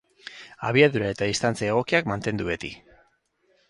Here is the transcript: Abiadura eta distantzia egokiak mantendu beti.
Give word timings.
Abiadura 0.69 1.11
eta 1.17 1.29
distantzia 1.33 1.71
egokiak 1.77 2.11
mantendu 2.15 2.53
beti. 2.53 2.77